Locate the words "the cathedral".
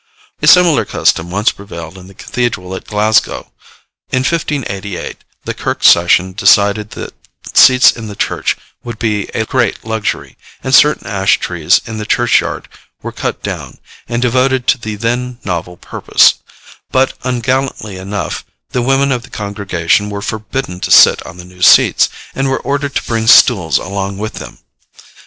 2.07-2.73